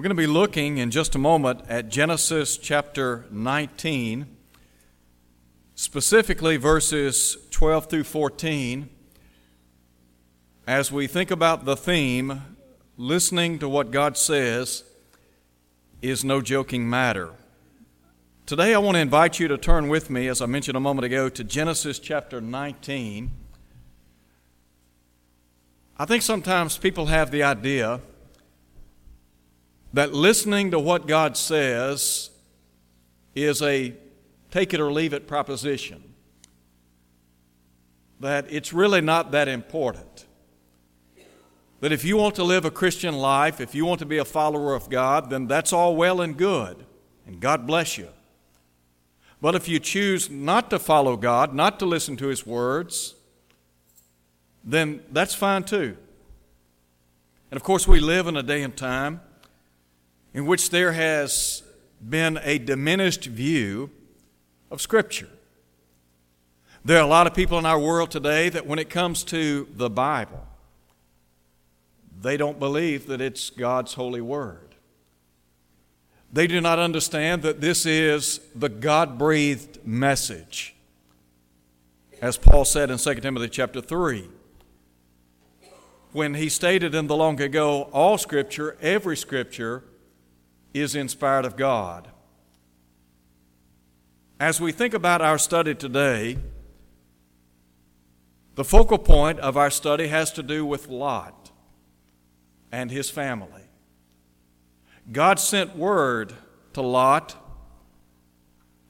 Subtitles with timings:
[0.00, 4.34] We're going to be looking in just a moment at Genesis chapter 19,
[5.74, 8.88] specifically verses 12 through 14.
[10.66, 12.56] As we think about the theme,
[12.96, 14.84] listening to what God says
[16.00, 17.32] is no joking matter.
[18.46, 21.04] Today, I want to invite you to turn with me, as I mentioned a moment
[21.04, 23.30] ago, to Genesis chapter 19.
[25.98, 28.00] I think sometimes people have the idea
[29.92, 32.30] that listening to what God says
[33.34, 33.94] is a
[34.50, 36.14] take it or leave it proposition,
[38.20, 40.26] that it's really not that important.
[41.80, 44.24] That if you want to live a Christian life, if you want to be a
[44.24, 46.84] follower of God, then that's all well and good,
[47.26, 48.08] and God bless you.
[49.40, 53.14] But if you choose not to follow God, not to listen to His words,
[54.62, 55.96] then that's fine too.
[57.50, 59.22] And of course, we live in a day and time
[60.32, 61.62] in which there has
[62.08, 63.90] been a diminished view
[64.70, 65.28] of Scripture.
[66.84, 69.68] There are a lot of people in our world today that when it comes to
[69.74, 70.46] the Bible,
[72.20, 74.74] they don't believe that it's God's holy word.
[76.32, 80.74] They do not understand that this is the God breathed message.
[82.22, 84.28] As Paul said in 2 Timothy chapter 3
[86.12, 89.84] when he stated in the long ago, all Scripture, every Scripture,
[90.72, 92.08] is inspired of God.
[94.38, 96.38] As we think about our study today,
[98.54, 101.50] the focal point of our study has to do with Lot
[102.72, 103.62] and his family.
[105.12, 106.34] God sent word
[106.72, 107.36] to Lot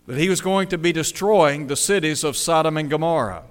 [0.07, 3.45] that he was going to be destroying the cities of Sodom and Gomorrah.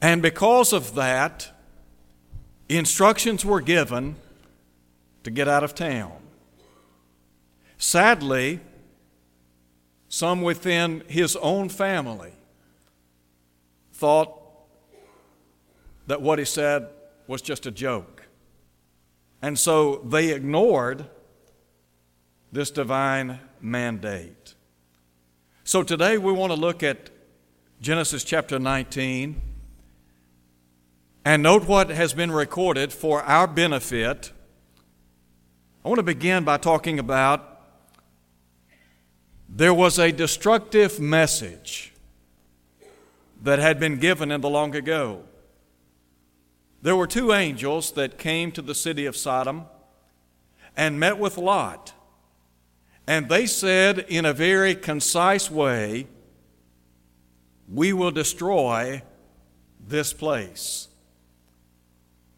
[0.00, 1.52] And because of that,
[2.68, 4.16] Instructions were given
[5.22, 6.12] to get out of town.
[7.78, 8.60] Sadly,
[10.08, 12.32] some within his own family
[13.92, 14.40] thought
[16.06, 16.88] that what he said
[17.26, 18.22] was just a joke.
[19.42, 21.06] And so they ignored
[22.52, 24.54] this divine mandate.
[25.64, 27.10] So today we want to look at
[27.80, 29.42] Genesis chapter 19
[31.24, 34.30] and note what has been recorded for our benefit.
[35.84, 37.55] I want to begin by talking about
[39.48, 41.92] there was a destructive message
[43.42, 45.22] that had been given in the long ago.
[46.82, 49.66] There were two angels that came to the city of Sodom
[50.76, 51.94] and met with Lot.
[53.06, 56.06] And they said in a very concise way,
[57.68, 59.02] We will destroy
[59.86, 60.88] this place.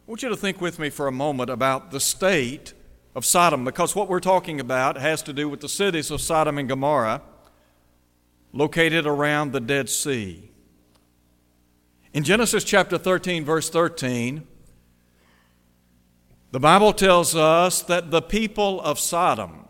[0.07, 2.75] I want you to think with me for a moment about the state
[3.19, 6.57] of Sodom, because what we're talking about has to do with the cities of Sodom
[6.57, 7.21] and Gomorrah
[8.53, 10.53] located around the Dead Sea.
[12.13, 14.47] In Genesis chapter 13, verse 13,
[16.53, 19.67] the Bible tells us that the people of Sodom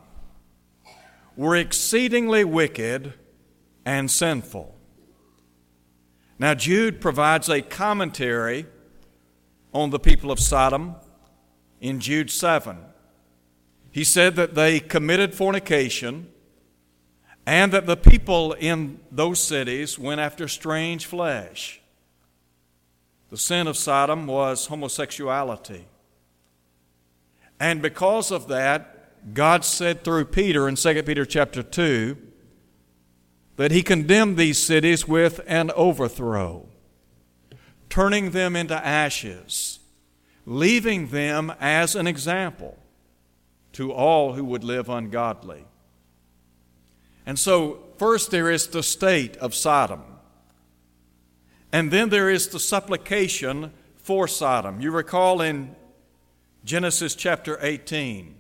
[1.35, 3.15] were exceedingly wicked
[3.87, 4.77] and sinful.
[6.39, 8.67] Now, Jude provides a commentary
[9.73, 10.97] on the people of Sodom
[11.81, 12.77] in Jude 7.
[13.99, 16.29] He said that they committed fornication
[17.45, 21.81] and that the people in those cities went after strange flesh.
[23.31, 25.87] The sin of Sodom was homosexuality.
[27.59, 32.17] And because of that, God said through Peter in 2 Peter chapter 2
[33.57, 36.69] that he condemned these cities with an overthrow
[37.91, 39.81] turning them into ashes,
[40.47, 42.78] leaving them as an example
[43.73, 45.65] to all who would live ungodly.
[47.27, 50.03] And so, first there is the state of Sodom.
[51.73, 54.81] And then there is the supplication for Sodom.
[54.81, 55.77] You recall in
[56.65, 58.35] Genesis chapter 18,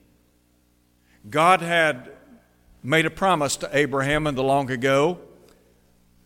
[1.29, 2.11] God had
[2.83, 5.19] made a promise to Abraham in the long ago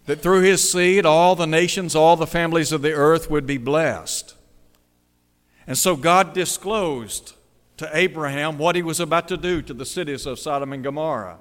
[0.07, 3.59] that through his seed all the nations, all the families of the earth would be
[3.59, 4.35] blessed.
[5.67, 7.35] And so God disclosed
[7.83, 11.41] to Abraham what he was about to do to the cities of Sodom and Gomorrah.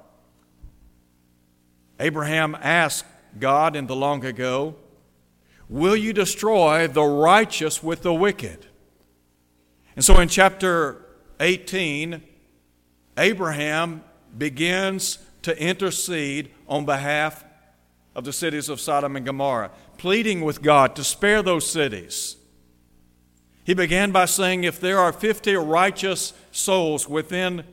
[2.00, 3.04] Abraham asked
[3.38, 4.74] God in the long ago,
[5.68, 8.66] Will you destroy the righteous with the wicked?
[9.94, 11.06] And so in chapter
[11.38, 12.20] 18,
[13.16, 14.02] Abraham
[14.36, 17.44] begins to intercede on behalf
[18.16, 22.36] of the cities of Sodom and Gomorrah, pleading with God to spare those cities.
[23.64, 27.64] He began by saying, If there are 50 righteous souls within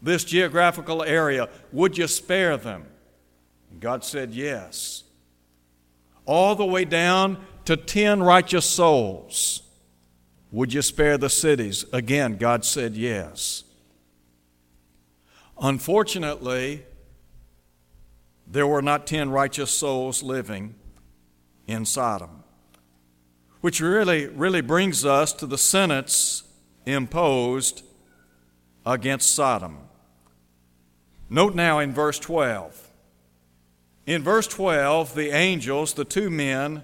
[0.00, 2.86] this geographical area, would you spare them?
[3.70, 5.04] And God said, Yes.
[6.26, 9.62] All the way down to 10 righteous souls.
[10.52, 11.84] Would you spare the cities?
[11.92, 13.64] Again, God said, Yes.
[15.60, 16.84] Unfortunately,
[18.46, 20.74] there were not 10 righteous souls living
[21.66, 22.42] in Sodom.
[23.60, 26.44] Which really, really brings us to the sentence
[26.86, 27.82] imposed
[28.86, 29.78] against Sodom.
[31.28, 32.88] Note now in verse 12.
[34.06, 36.82] In verse 12, the angels, the two men,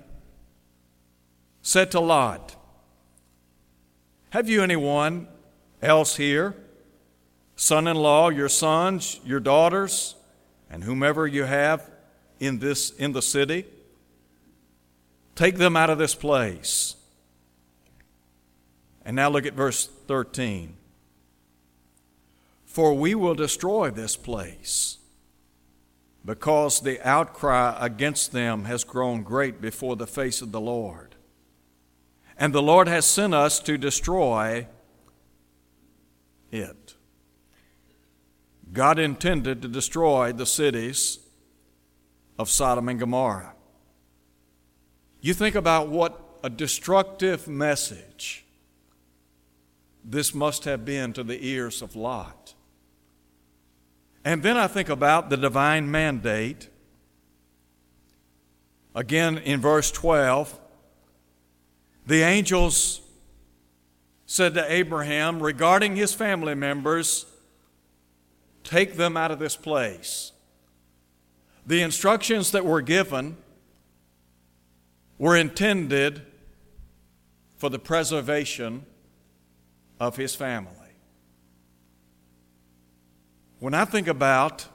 [1.62, 2.54] said to Lot,
[4.30, 5.26] Have you anyone
[5.82, 6.54] else here?
[7.56, 10.14] Son in law, your sons, your daughters,
[10.70, 11.90] and whomever you have
[12.38, 13.64] in, this, in the city?
[15.36, 16.96] Take them out of this place.
[19.04, 20.76] And now look at verse 13.
[22.64, 24.98] For we will destroy this place,
[26.24, 31.14] because the outcry against them has grown great before the face of the Lord.
[32.36, 34.66] And the Lord has sent us to destroy
[36.50, 36.94] it.
[38.72, 41.18] God intended to destroy the cities
[42.38, 43.55] of Sodom and Gomorrah.
[45.26, 48.44] You think about what a destructive message
[50.04, 52.54] this must have been to the ears of Lot.
[54.24, 56.68] And then I think about the divine mandate.
[58.94, 60.60] Again, in verse 12,
[62.06, 63.00] the angels
[64.26, 67.26] said to Abraham regarding his family members,
[68.62, 70.30] Take them out of this place.
[71.66, 73.38] The instructions that were given
[75.18, 76.22] were intended
[77.56, 78.84] for the preservation
[79.98, 80.72] of his family.
[83.58, 84.66] When I think about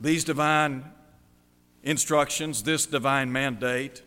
[0.00, 0.84] these divine
[1.82, 4.02] instructions, this divine mandate,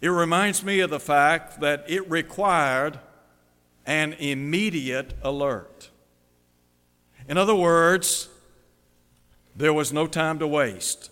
[0.00, 2.98] it reminds me of the fact that it required
[3.86, 5.90] an immediate alert.
[7.28, 8.28] In other words,
[9.54, 11.09] there was no time to waste.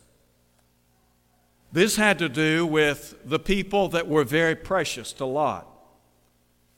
[1.70, 5.66] This had to do with the people that were very precious to Lot,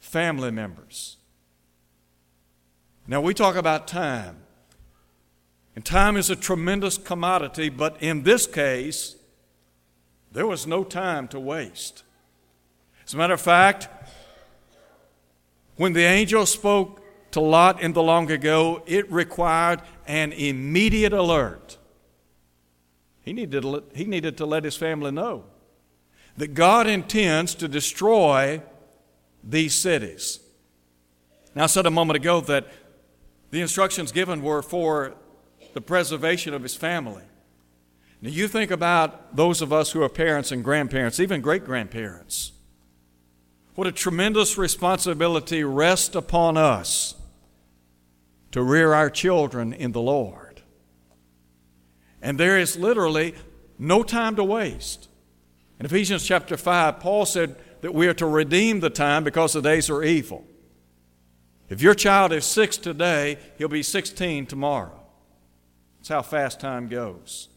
[0.00, 1.16] family members.
[3.06, 4.38] Now, we talk about time,
[5.74, 9.16] and time is a tremendous commodity, but in this case,
[10.32, 12.04] there was no time to waste.
[13.04, 13.88] As a matter of fact,
[15.76, 17.02] when the angel spoke
[17.32, 21.78] to Lot in the long ago, it required an immediate alert.
[23.22, 25.44] He needed, to let, he needed to let his family know
[26.36, 28.62] that God intends to destroy
[29.44, 30.40] these cities.
[31.54, 32.66] Now, I said a moment ago that
[33.50, 35.14] the instructions given were for
[35.74, 37.24] the preservation of his family.
[38.22, 42.52] Now, you think about those of us who are parents and grandparents, even great grandparents.
[43.74, 47.14] What a tremendous responsibility rests upon us
[48.52, 50.49] to rear our children in the Lord.
[52.22, 53.34] And there is literally
[53.78, 55.08] no time to waste.
[55.78, 59.62] In Ephesians chapter 5, Paul said that we are to redeem the time because the
[59.62, 60.46] days are evil.
[61.70, 65.00] If your child is six today, he'll be 16 tomorrow.
[65.98, 67.48] That's how fast time goes.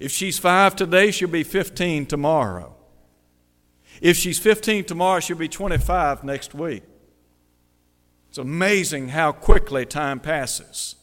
[0.00, 2.74] If she's five today, she'll be 15 tomorrow.
[4.00, 6.82] If she's 15 tomorrow, she'll be 25 next week.
[8.28, 10.96] It's amazing how quickly time passes.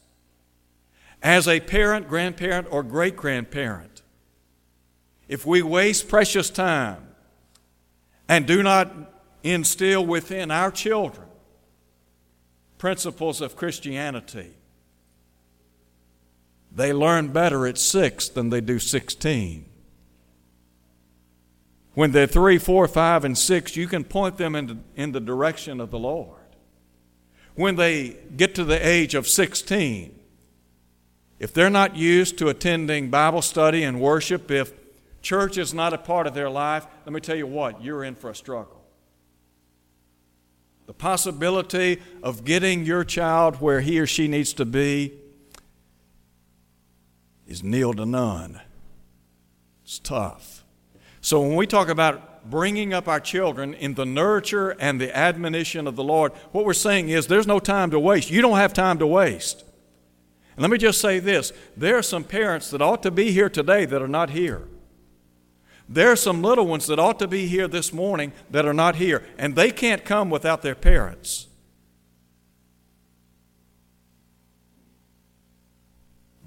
[1.21, 4.01] As a parent, grandparent, or great grandparent,
[5.27, 7.07] if we waste precious time
[8.27, 8.91] and do not
[9.43, 11.27] instill within our children
[12.77, 14.53] principles of Christianity,
[16.71, 19.65] they learn better at six than they do 16.
[21.93, 25.19] When they're three, four, five, and six, you can point them in the, in the
[25.19, 26.39] direction of the Lord
[27.55, 30.17] when they get to the age of 16,
[31.41, 34.71] if they're not used to attending Bible study and worship, if
[35.23, 38.13] church is not a part of their life, let me tell you what, you're in
[38.13, 38.79] for a struggle.
[40.85, 45.13] The possibility of getting your child where he or she needs to be
[47.47, 48.61] is nil to none.
[49.83, 50.63] It's tough.
[51.21, 55.87] So when we talk about bringing up our children in the nurture and the admonition
[55.87, 58.29] of the Lord, what we're saying is there's no time to waste.
[58.29, 59.63] You don't have time to waste.
[60.61, 63.49] And let me just say this there are some parents that ought to be here
[63.49, 64.67] today that are not here.
[65.89, 68.97] There are some little ones that ought to be here this morning that are not
[68.97, 71.47] here, and they can't come without their parents.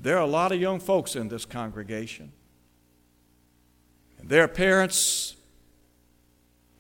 [0.01, 2.31] There are a lot of young folks in this congregation.
[4.21, 5.35] And there are parents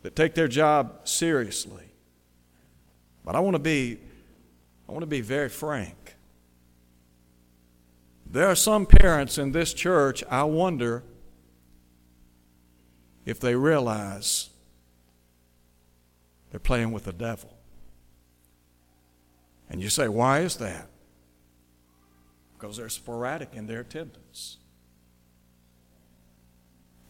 [0.03, 1.91] that take their job seriously.
[3.25, 3.99] But I want to be
[4.89, 6.04] I want to be very frank.
[8.35, 11.03] There are some parents in this church, I wonder
[13.25, 14.51] if they realize
[16.51, 17.57] they're playing with the devil.
[19.71, 20.89] And you say, why is that?
[22.65, 24.57] because they're sporadic in their attendance.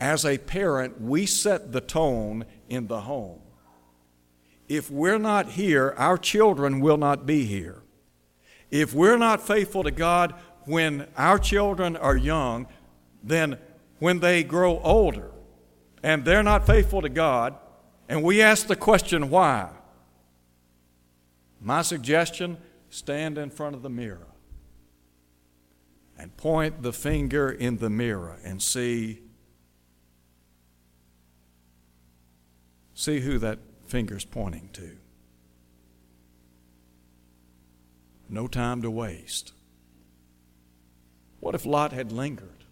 [0.01, 3.39] As a parent, we set the tone in the home.
[4.69, 7.83] If we're not here, our children will not be here.
[8.73, 10.35] If we're not faithful to God
[10.67, 12.67] when our children are young,
[13.23, 13.59] then
[13.99, 15.31] when they grow older
[16.03, 17.55] and they're not faithful to God,
[18.09, 19.71] and we ask the question, why?
[21.61, 22.59] My suggestion
[22.91, 24.27] stand in front of the mirror
[26.19, 29.21] and point the finger in the mirror and see
[32.95, 34.97] see who that finger's pointing to.
[38.29, 39.53] No time to waste.
[41.45, 42.65] What if Lot had lingered?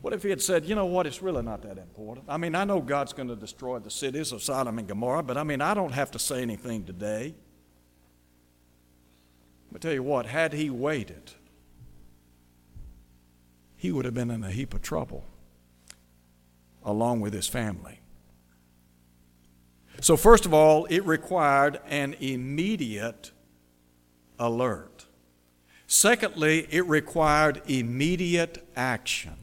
[0.00, 2.24] What if he had said, you know what, it's really not that important?
[2.26, 5.36] I mean, I know God's going to destroy the cities of Sodom and Gomorrah, but
[5.36, 7.34] I mean, I don't have to say anything today.
[9.70, 11.32] But tell you what, had he waited,
[13.76, 15.26] he would have been in a heap of trouble
[16.82, 18.00] along with his family.
[20.00, 23.32] So, first of all, it required an immediate
[24.38, 25.01] alert.
[25.92, 29.34] Secondly, it required immediate action.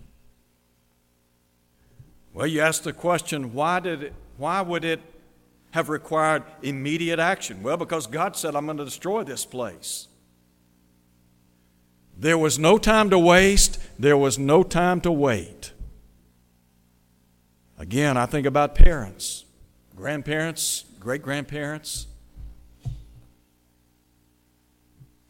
[2.34, 5.00] Well, you ask the question, why, did it, why would it
[5.70, 7.62] have required immediate action?
[7.62, 10.08] Well, because God said, I'm going to destroy this place.
[12.18, 15.72] There was no time to waste, there was no time to wait.
[17.78, 19.46] Again, I think about parents,
[19.96, 22.08] grandparents, great grandparents.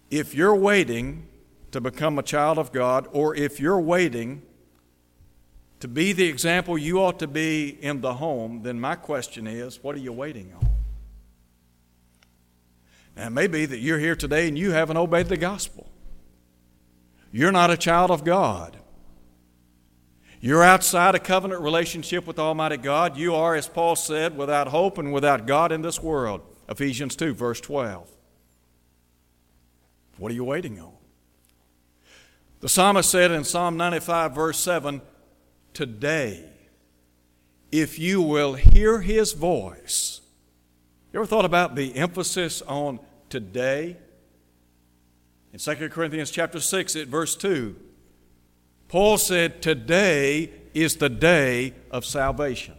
[0.09, 1.27] If you're waiting
[1.71, 4.41] to become a child of God, or if you're waiting
[5.79, 9.81] to be the example you ought to be in the home, then my question is
[9.83, 10.69] what are you waiting on?
[13.15, 15.89] Now, it may be that you're here today and you haven't obeyed the gospel.
[17.31, 18.77] You're not a child of God.
[20.41, 23.17] You're outside a covenant relationship with Almighty God.
[23.17, 26.41] You are, as Paul said, without hope and without God in this world.
[26.69, 28.09] Ephesians 2, verse 12.
[30.19, 30.91] What are you waiting on?
[32.59, 35.01] The psalmist said in Psalm 95, verse 7
[35.73, 36.43] Today,
[37.71, 40.19] if you will hear his voice.
[41.13, 42.99] You ever thought about the emphasis on
[43.29, 43.95] today?
[45.53, 47.75] In 2 Corinthians chapter 6 at verse 2,
[48.89, 52.75] Paul said, Today is the day of salvation.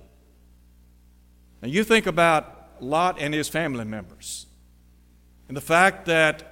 [1.62, 4.47] Now you think about Lot and his family members
[5.49, 6.50] and the fact that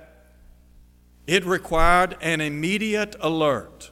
[1.29, 3.91] it required an immediate alert.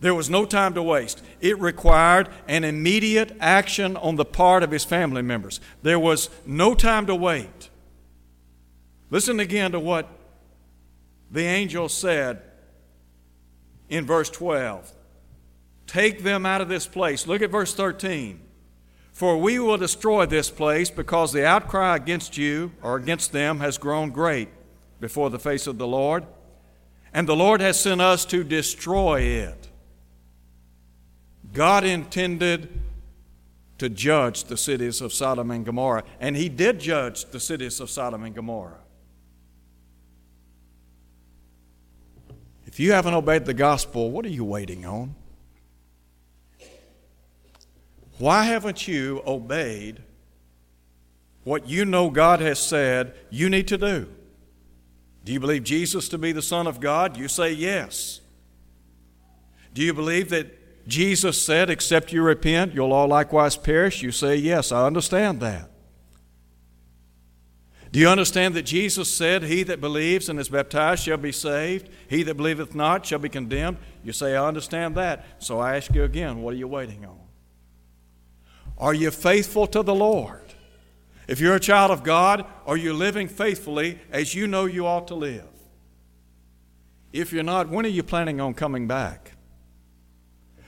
[0.00, 1.22] There was no time to waste.
[1.38, 5.60] It required an immediate action on the part of his family members.
[5.82, 7.68] There was no time to wait.
[9.10, 10.08] Listen again to what
[11.30, 12.40] the angel said
[13.90, 14.92] in verse 12,
[15.86, 17.26] Take them out of this place.
[17.26, 18.40] Look at verse 13.
[19.12, 23.78] For we will destroy this place because the outcry against you or against them has
[23.78, 24.48] grown great
[25.00, 26.24] before the face of the Lord,
[27.16, 29.68] and the Lord has sent us to destroy it.
[31.54, 32.68] God intended
[33.78, 37.88] to judge the cities of Sodom and Gomorrah, and He did judge the cities of
[37.88, 38.80] Sodom and Gomorrah.
[42.66, 45.14] If you haven't obeyed the gospel, what are you waiting on?
[48.18, 50.02] Why haven't you obeyed
[51.44, 54.06] what you know God has said you need to do?
[55.26, 57.16] Do you believe Jesus to be the Son of God?
[57.16, 58.20] You say yes.
[59.74, 64.02] Do you believe that Jesus said, Except you repent, you'll all likewise perish?
[64.02, 65.68] You say yes, I understand that.
[67.90, 71.88] Do you understand that Jesus said, He that believes and is baptized shall be saved?
[72.08, 73.78] He that believeth not shall be condemned?
[74.04, 75.26] You say, I understand that.
[75.40, 77.18] So I ask you again, what are you waiting on?
[78.78, 80.45] Are you faithful to the Lord?
[81.26, 85.08] If you're a child of God, are you living faithfully as you know you ought
[85.08, 85.48] to live?
[87.12, 89.32] If you're not, when are you planning on coming back?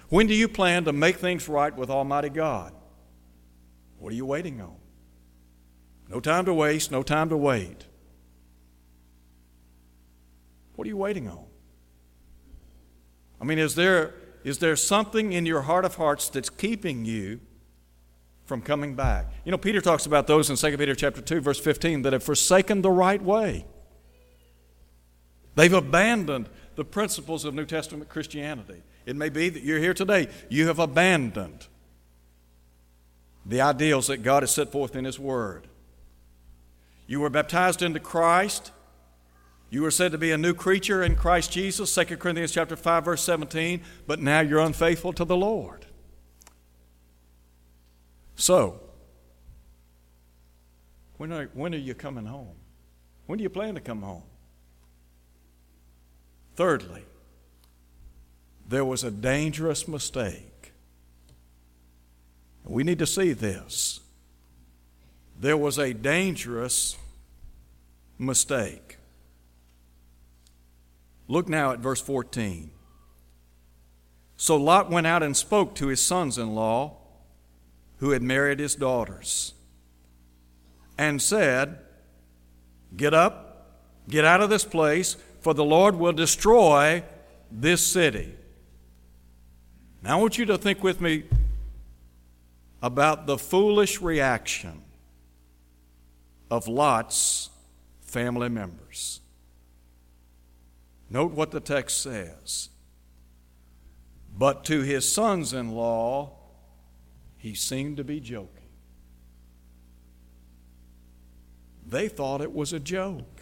[0.08, 2.72] When do you plan to make things right with Almighty God?
[3.98, 4.76] What are you waiting on?
[6.08, 7.84] No time to waste, no time to wait.
[10.74, 11.44] What are you waiting on?
[13.40, 17.40] I mean, is there, is there something in your heart of hearts that's keeping you
[18.48, 19.26] from coming back?
[19.44, 22.24] You know, Peter talks about those in 2 Peter chapter 2, verse 15, that have
[22.24, 23.66] forsaken the right way.
[25.54, 28.82] They've abandoned the principles of New Testament Christianity.
[29.04, 31.66] It may be that you're here today, you have abandoned
[33.44, 35.68] the ideals that God has set forth in His Word.
[37.06, 38.72] You were baptized into Christ.
[39.70, 43.04] You were said to be a new creature in Christ Jesus, 2 Corinthians chapter 5
[43.04, 45.86] verse 17, but now you're unfaithful to the Lord.
[48.38, 48.80] So,
[51.16, 52.54] when are, when are you coming home?
[53.26, 54.22] When do you plan to come home?
[56.54, 57.04] Thirdly,
[58.66, 60.72] there was a dangerous mistake.
[62.64, 64.00] We need to see this
[65.40, 66.96] there was a dangerous
[68.18, 68.98] mistake.
[71.28, 72.72] Look now at verse 14.
[74.36, 76.96] So Lot went out and spoke to his sons in law
[77.98, 79.54] who had married his daughters
[80.96, 81.78] and said,
[82.96, 83.70] Get up,
[84.08, 87.02] get out of this place, for the Lord will destroy
[87.50, 88.34] this city.
[90.02, 91.24] Now I want you to think with me
[92.82, 94.82] about the foolish reaction
[96.50, 97.50] of Lot's
[98.00, 99.20] family members.
[101.10, 102.68] Note what the text says.
[104.36, 106.37] But to his sons in law,
[107.38, 108.68] he seemed to be joking.
[111.86, 113.40] They thought it was a joke.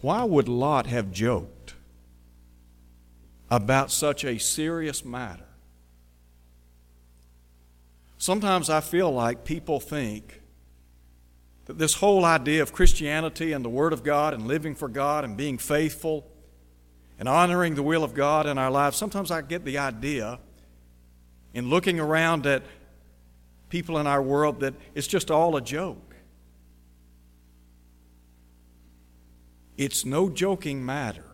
[0.00, 1.74] Why would Lot have joked
[3.50, 5.44] about such a serious matter?
[8.18, 10.40] Sometimes I feel like people think
[11.66, 15.24] that this whole idea of Christianity and the Word of God and living for God
[15.24, 16.26] and being faithful
[17.18, 20.38] and honoring the will of God in our lives, sometimes I get the idea
[21.56, 22.62] in looking around at
[23.70, 26.14] people in our world that it's just all a joke.
[29.78, 31.24] It's no joking matter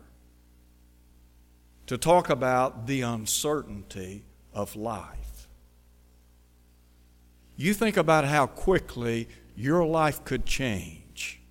[1.87, 5.49] to talk about the uncertainty of life.
[7.57, 11.41] You think about how quickly your life could change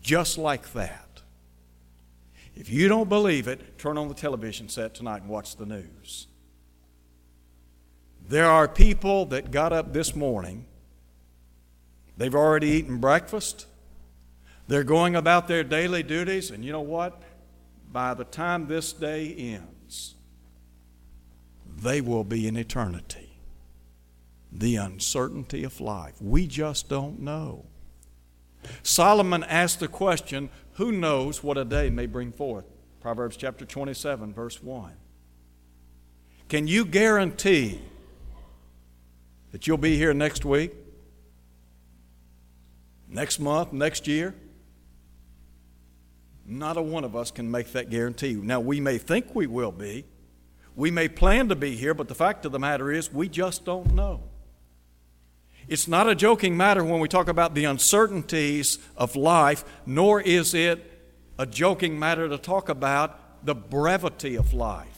[0.00, 1.22] just like that.
[2.54, 6.28] If you don't believe it, turn on the television set tonight and watch the news.
[8.28, 10.66] There are people that got up this morning,
[12.16, 13.66] they've already eaten breakfast,
[14.68, 17.22] they're going about their daily duties, and you know what?
[17.92, 20.16] By the time this day ends,
[21.76, 23.26] they will be in eternity
[24.58, 26.14] the uncertainty of life.
[26.20, 27.66] We just don't know.
[28.82, 32.64] Solomon asked the question who knows what a day may bring forth?
[33.00, 34.92] Proverbs chapter 27, verse 1.
[36.48, 37.80] Can you guarantee
[39.56, 40.70] that you'll be here next week?
[43.08, 43.72] Next month?
[43.72, 44.34] Next year?
[46.44, 48.34] Not a one of us can make that guarantee.
[48.34, 50.04] Now, we may think we will be.
[50.74, 53.64] We may plan to be here, but the fact of the matter is, we just
[53.64, 54.24] don't know.
[55.68, 60.52] It's not a joking matter when we talk about the uncertainties of life, nor is
[60.52, 60.84] it
[61.38, 64.95] a joking matter to talk about the brevity of life.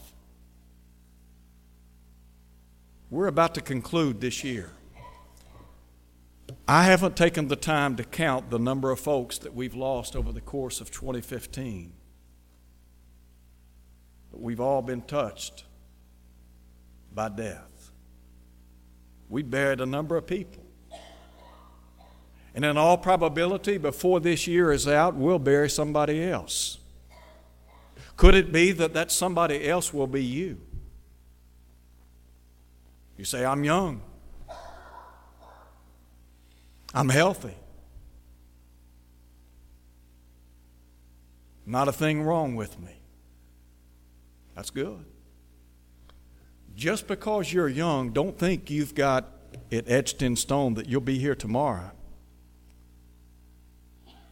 [3.11, 4.71] We're about to conclude this year.
[6.66, 10.33] I haven't taken the time to count the number of folks that we've lost over
[10.33, 11.92] the course of 2015.
[14.31, 15.64] But we've all been touched
[17.14, 17.68] by death
[19.29, 20.64] we buried a number of people.
[22.55, 26.79] And in all probability, before this year is out, we'll bury somebody else.
[28.16, 30.61] Could it be that that somebody else will be you?
[33.18, 34.00] You say, I'm young.
[36.94, 37.54] I'm healthy.
[41.66, 43.02] Not a thing wrong with me.
[44.54, 45.04] That's good
[46.78, 49.26] just because you're young, don't think you've got
[49.68, 51.90] it etched in stone that you'll be here tomorrow.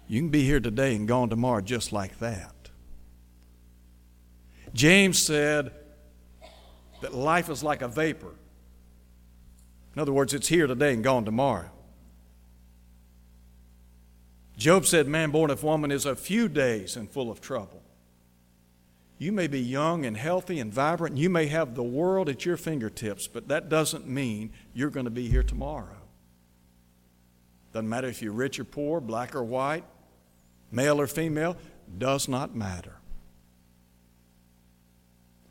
[0.06, 2.54] You can be here today and gone tomorrow just like that.
[4.72, 5.72] James said
[7.02, 8.34] that life is like a vapor.
[9.96, 11.70] In other words, it's here today and gone tomorrow.
[14.58, 17.82] Job said, Man born of woman is a few days and full of trouble.
[19.18, 22.44] You may be young and healthy and vibrant, and you may have the world at
[22.44, 25.96] your fingertips, but that doesn't mean you're going to be here tomorrow.
[27.72, 29.84] Doesn't matter if you're rich or poor, black or white,
[30.70, 31.56] male or female,
[31.96, 32.96] does not matter.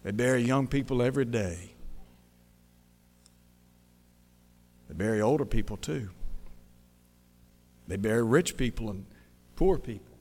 [0.03, 1.74] They bury young people every day.
[4.95, 6.09] They bury older people too.
[7.87, 9.05] They bury rich people and
[9.55, 10.17] poor people.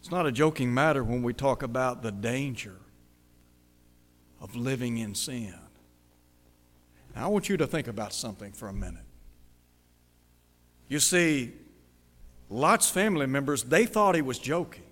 [0.00, 2.76] It's not a joking matter when we talk about the danger
[4.40, 5.54] of living in sin.
[7.14, 9.04] I want you to think about something for a minute.
[10.88, 11.52] You see,
[12.50, 14.82] Lot's family members, they thought he was joking.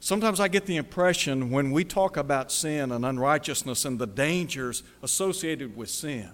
[0.00, 4.82] Sometimes I get the impression when we talk about sin and unrighteousness and the dangers
[5.02, 6.30] associated with sin,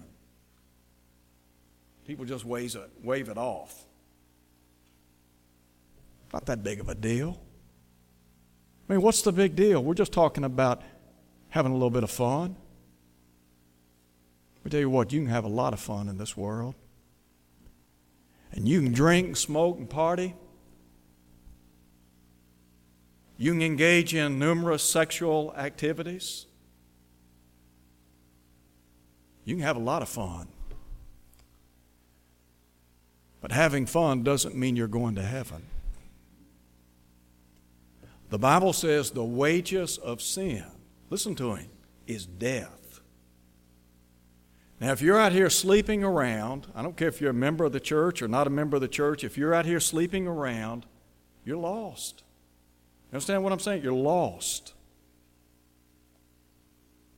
[2.05, 3.85] people just wave it, wave it off.
[6.31, 7.39] Not that big of a deal.
[8.87, 9.83] I mean, what's the big deal?
[9.83, 10.83] We're just talking about
[11.49, 12.55] having a little bit of fun.
[14.63, 16.73] Me tell you what, you can have a lot of fun in this world.
[18.51, 20.33] And you can drink, smoke, and party.
[23.37, 26.45] You can engage in numerous sexual activities.
[29.43, 30.47] You can have a lot of fun.
[33.41, 35.63] But having fun doesn't mean you're going to heaven.
[38.29, 40.65] The Bible says the wages of sin,
[41.09, 41.69] listen to him,
[42.07, 43.01] is death.
[44.79, 47.71] Now, if you're out here sleeping around, I don't care if you're a member of
[47.71, 50.85] the church or not a member of the church, if you're out here sleeping around,
[51.45, 52.23] you're lost.
[53.15, 53.81] Understand what I'm saying?
[53.81, 54.73] You're lost.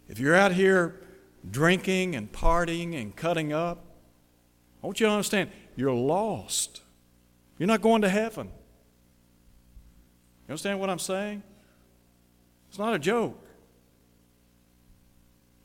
[0.08, 1.02] If you're out here
[1.50, 3.84] drinking and partying and cutting up,
[4.84, 6.82] I want you to understand you're lost.
[7.58, 8.46] You're not going to heaven.
[10.46, 11.42] You understand what I'm saying?
[12.70, 13.44] It's not a joke.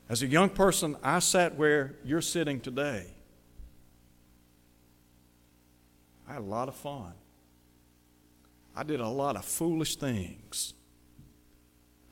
[0.09, 3.05] As a young person, I sat where you're sitting today.
[6.27, 7.13] I had a lot of fun.
[8.75, 10.73] I did a lot of foolish things.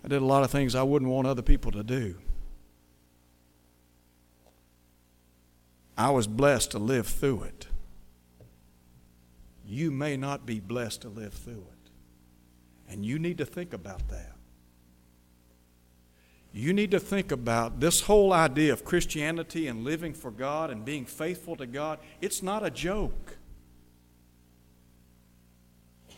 [0.03, 2.15] I did a lot of things I wouldn't want other people to do.
[5.97, 7.67] I was blessed to live through it.
[9.65, 11.91] You may not be blessed to live through it.
[12.89, 14.35] And you need to think about that.
[16.53, 20.83] You need to think about this whole idea of Christianity and living for God and
[20.83, 21.99] being faithful to God.
[22.19, 23.37] It's not a joke.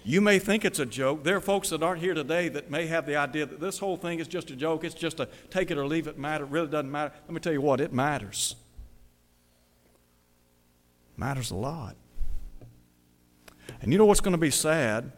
[0.04, 1.24] You may think it's a joke.
[1.24, 3.96] There are folks that aren't here today that may have the idea that this whole
[3.96, 4.84] thing is just a joke.
[4.84, 6.44] It's just a take it or leave it matter.
[6.44, 7.14] It really doesn't matter.
[7.26, 8.56] Let me tell you what, it matters.
[11.14, 11.96] It matters a lot.
[13.82, 15.12] And you know what's going to be sad?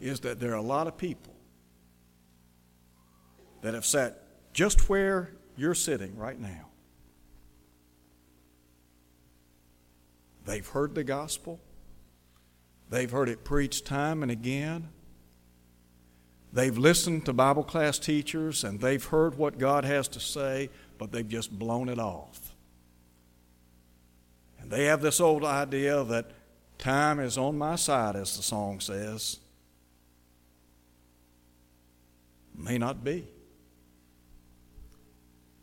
[0.00, 1.34] is that there are a lot of people
[3.62, 6.68] that have sat just where you're sitting right now.
[10.44, 11.60] They've heard the gospel.
[12.90, 14.88] They've heard it preached time and again.
[16.52, 21.12] They've listened to Bible class teachers and they've heard what God has to say, but
[21.12, 22.54] they've just blown it off.
[24.60, 26.30] And they have this old idea that
[26.78, 29.38] time is on my side, as the song says.
[32.56, 33.26] May not be.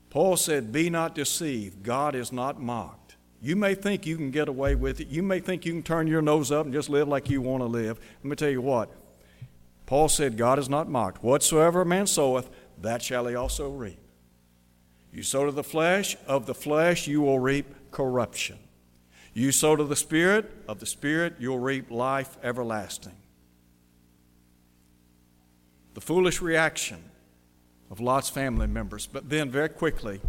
[0.10, 1.84] Paul said, Be not deceived.
[1.84, 3.03] God is not mocked.
[3.44, 5.10] You may think you can get away with it.
[5.10, 7.62] You may think you can turn your nose up and just live like you want
[7.62, 8.00] to live.
[8.24, 8.90] Let me tell you what.
[9.86, 11.24] Paul said, God is not mocked.
[11.24, 12.50] Whatsoever a man soweth,
[12.82, 14.00] that shall he also reap.
[15.12, 18.58] You sow to the flesh, of the flesh you will reap corruption.
[19.34, 23.18] You sow to the Spirit, of the Spirit you'll reap life everlasting
[25.94, 27.04] the foolish reaction
[27.92, 30.22] of Lot's family members, but then very quickly,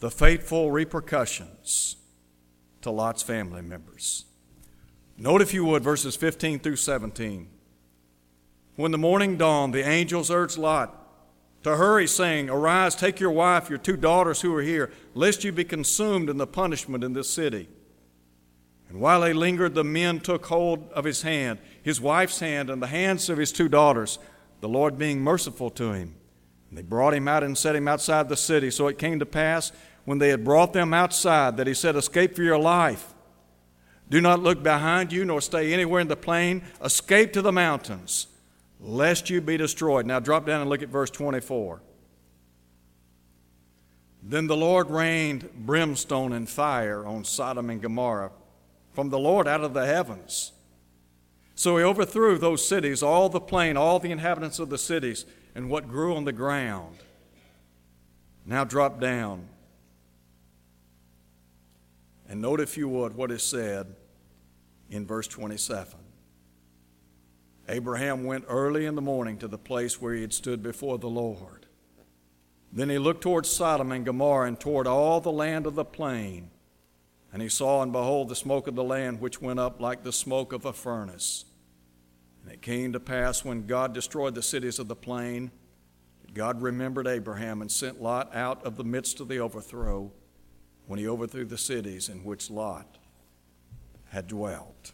[0.00, 1.96] the fateful repercussions
[2.82, 4.24] to Lot's family members.
[5.16, 7.48] Note, if you would, verses 15 through 17.
[8.76, 10.94] When the morning dawned, the angels urged Lot
[11.64, 15.50] to hurry, saying, Arise, take your wife, your two daughters who are here, lest you
[15.50, 17.68] be consumed in the punishment in this city.
[18.88, 22.80] And while they lingered, the men took hold of his hand, his wife's hand, and
[22.80, 24.18] the hands of his two daughters
[24.60, 26.14] the Lord being merciful to him.
[26.68, 28.70] And they brought him out and set him outside the city.
[28.70, 29.72] So it came to pass,
[30.08, 33.12] when they had brought them outside, that he said, Escape for your life.
[34.08, 36.62] Do not look behind you, nor stay anywhere in the plain.
[36.82, 38.26] Escape to the mountains,
[38.80, 40.06] lest you be destroyed.
[40.06, 41.82] Now drop down and look at verse 24.
[44.22, 48.32] Then the Lord rained brimstone and fire on Sodom and Gomorrah
[48.94, 50.52] from the Lord out of the heavens.
[51.54, 55.68] So he overthrew those cities, all the plain, all the inhabitants of the cities, and
[55.68, 56.96] what grew on the ground.
[58.46, 59.50] Now drop down.
[62.28, 63.94] And note, if you would, what is said
[64.90, 65.98] in verse 27.
[67.68, 71.08] Abraham went early in the morning to the place where he had stood before the
[71.08, 71.66] Lord.
[72.72, 76.50] Then he looked toward Sodom and Gomorrah and toward all the land of the plain.
[77.32, 80.12] And he saw and behold the smoke of the land which went up like the
[80.12, 81.44] smoke of a furnace.
[82.42, 85.50] And it came to pass when God destroyed the cities of the plain,
[86.22, 90.10] that God remembered Abraham and sent Lot out of the midst of the overthrow
[90.88, 92.96] when he overthrew the cities in which Lot
[94.08, 94.92] had dwelt.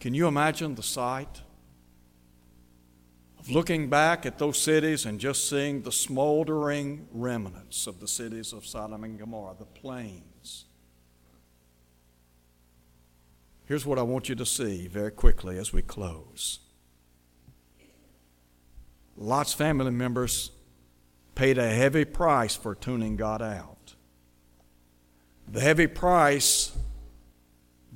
[0.00, 1.42] Can you imagine the sight
[3.38, 8.52] of looking back at those cities and just seeing the smoldering remnants of the cities
[8.52, 10.64] of Sodom and Gomorrah, the plains?
[13.64, 16.58] Here's what I want you to see very quickly as we close.
[19.16, 20.50] Lot's family members
[21.34, 23.94] paid a heavy price for tuning God out.
[25.48, 26.72] The heavy price,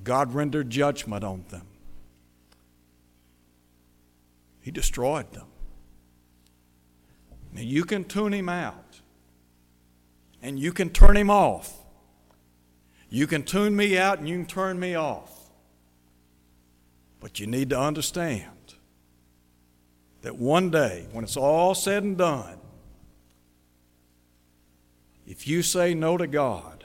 [0.02, 1.66] God rendered judgment on them.
[4.60, 5.46] He destroyed them.
[7.52, 9.00] Now you can tune him out
[10.42, 11.72] and you can turn him off.
[13.08, 15.50] You can tune me out and you can turn me off.
[17.20, 18.74] But you need to understand
[20.22, 22.58] that one day, when it's all said and done,
[25.26, 26.84] if you say no to God,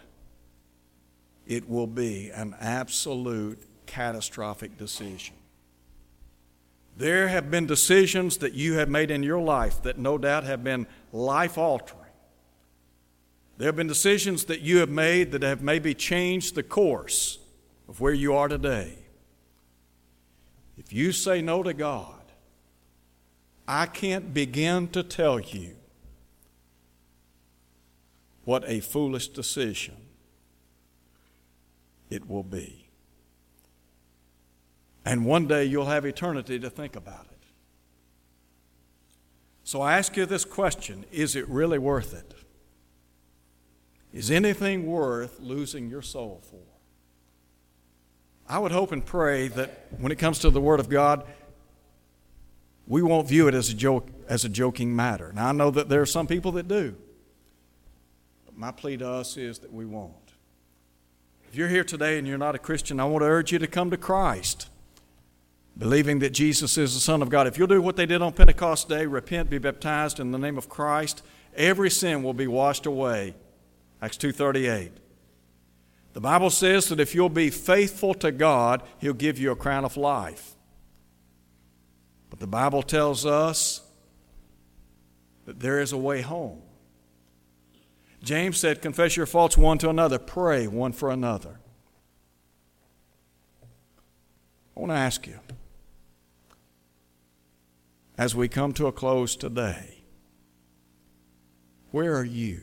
[1.45, 5.35] it will be an absolute catastrophic decision.
[6.97, 10.63] There have been decisions that you have made in your life that no doubt have
[10.63, 11.99] been life altering.
[13.57, 17.37] There have been decisions that you have made that have maybe changed the course
[17.87, 18.97] of where you are today.
[20.77, 22.21] If you say no to God,
[23.67, 25.75] I can't begin to tell you
[28.43, 29.95] what a foolish decision
[32.09, 32.89] it will be.
[35.05, 37.37] And one day you'll have eternity to think about it.
[39.63, 42.33] So I ask you this question Is it really worth it?
[44.13, 46.59] Is anything worth losing your soul for?
[48.49, 51.25] I would hope and pray that when it comes to the Word of God,
[52.85, 55.31] we won't view it as a joke as a joking matter.
[55.33, 56.95] Now I know that there are some people that do.
[58.55, 60.15] My plea to us is that we won't.
[61.49, 63.67] If you're here today and you're not a Christian, I want to urge you to
[63.67, 64.69] come to Christ,
[65.77, 67.47] believing that Jesus is the Son of God.
[67.47, 70.57] If you'll do what they did on Pentecost Day, repent, be baptized in the name
[70.57, 71.23] of Christ,
[71.55, 73.35] every sin will be washed away.
[74.01, 74.91] Acts 2:38.
[76.13, 79.85] The Bible says that if you'll be faithful to God, He'll give you a crown
[79.85, 80.55] of life.
[82.29, 83.81] But the Bible tells us
[85.45, 86.61] that there is a way home.
[88.23, 91.59] James said, Confess your faults one to another, pray one for another.
[94.75, 95.39] I want to ask you,
[98.17, 100.03] as we come to a close today,
[101.91, 102.61] where are you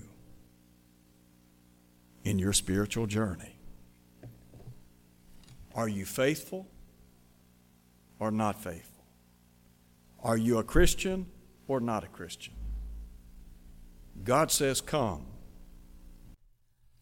[2.25, 3.57] in your spiritual journey?
[5.75, 6.67] Are you faithful
[8.19, 9.05] or not faithful?
[10.23, 11.27] Are you a Christian
[11.67, 12.55] or not a Christian?
[14.25, 15.27] God says, Come.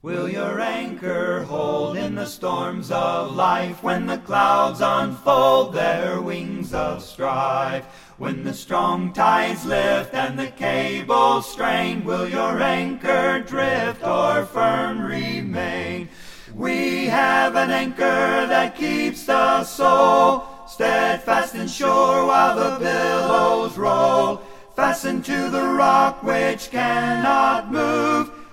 [0.00, 6.72] Will your anchor hold in the storms of life when the clouds unfold their wings
[6.72, 7.84] of strife?
[8.16, 15.00] When the strong tides lift and the cables strain, will your anchor drift or firm
[15.00, 16.08] remain?
[16.54, 24.42] We have an anchor that keeps the soul steadfast and sure while the billows roll.
[24.76, 28.37] fastened to the rock which cannot move,